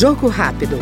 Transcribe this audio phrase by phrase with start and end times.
[0.00, 0.78] Jogo rápido.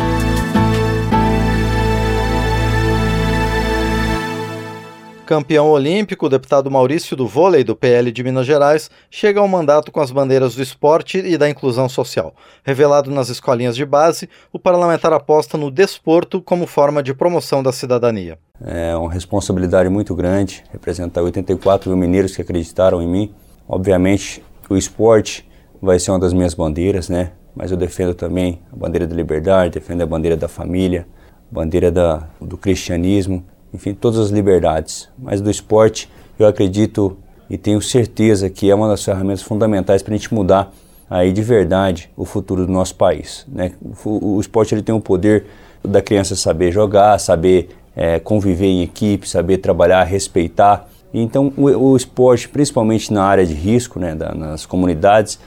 [5.27, 9.91] Campeão olímpico, o deputado Maurício do Vôlei, do PL de Minas Gerais, chega ao mandato
[9.91, 12.33] com as bandeiras do esporte e da inclusão social.
[12.63, 17.73] Revelado nas escolinhas de base, o parlamentar aposta no desporto como forma de promoção da
[17.73, 18.39] cidadania.
[18.65, 23.35] É uma responsabilidade muito grande representar 84 mil mineiros que acreditaram em mim.
[23.69, 25.48] Obviamente, o esporte
[25.81, 27.33] vai ser uma das minhas bandeiras, né?
[27.55, 31.07] Mas eu defendo também a bandeira da liberdade, defendo a bandeira da família,
[31.51, 35.09] a bandeira da, do cristianismo, enfim, todas as liberdades.
[35.19, 37.17] Mas do esporte, eu acredito
[37.51, 40.73] e tenho certeza que é uma das ferramentas fundamentais para a gente mudar
[41.09, 43.47] aí de verdade o futuro do nosso país.
[43.49, 43.73] Né?
[44.05, 45.47] O, o esporte ele tem o poder
[45.83, 50.89] da criança saber jogar, saber é, conviver em equipe, saber trabalhar, respeitar.
[51.13, 55.39] Então, o, o esporte, principalmente na área de risco, né, da, nas comunidades,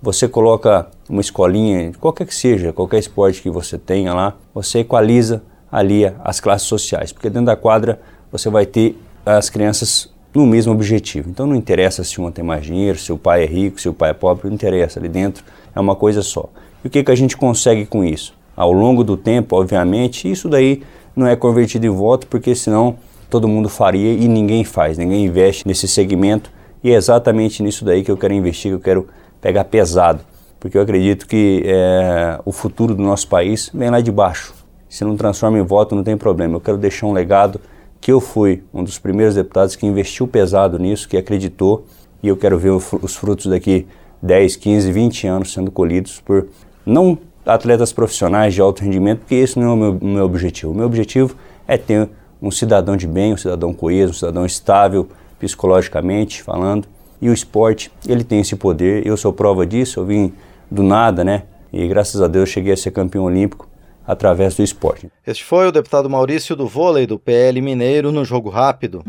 [0.00, 5.42] você coloca uma escolinha, qualquer que seja, qualquer esporte que você tenha lá, você equaliza
[5.70, 10.72] ali as classes sociais, porque dentro da quadra você vai ter as crianças no mesmo
[10.72, 11.28] objetivo.
[11.28, 13.92] Então não interessa se uma tem mais dinheiro, se o pai é rico, se o
[13.92, 16.48] pai é pobre, não interessa, ali dentro é uma coisa só.
[16.84, 18.34] E o que, que a gente consegue com isso?
[18.56, 20.82] Ao longo do tempo, obviamente, isso daí
[21.14, 22.96] não é convertido em voto, porque senão
[23.28, 26.50] todo mundo faria e ninguém faz, ninguém investe nesse segmento
[26.82, 29.08] e é exatamente nisso daí que eu quero investir, que eu quero
[29.40, 30.20] pegar pesado,
[30.58, 34.54] porque eu acredito que é, o futuro do nosso país vem lá de baixo.
[34.88, 36.56] Se não transforma em voto, não tem problema.
[36.56, 37.60] Eu quero deixar um legado
[38.00, 41.84] que eu fui um dos primeiros deputados que investiu pesado nisso, que acreditou,
[42.22, 43.86] e eu quero ver os frutos daqui
[44.22, 46.48] 10, 15, 20 anos sendo colhidos por
[46.84, 50.72] não atletas profissionais de alto rendimento, porque esse não é o meu, meu objetivo.
[50.72, 52.08] O meu objetivo é ter
[52.40, 56.86] um cidadão de bem, um cidadão coeso, um cidadão estável psicologicamente falando.
[57.20, 59.06] E o esporte, ele tem esse poder.
[59.06, 60.32] Eu sou prova disso, eu vim
[60.70, 61.44] do nada, né?
[61.72, 63.68] E graças a Deus cheguei a ser campeão olímpico
[64.06, 65.10] através do esporte.
[65.26, 69.04] Este foi o deputado Maurício do Vôlei do PL Mineiro no Jogo Rápido.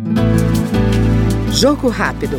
[1.51, 2.37] Jogo Rápido.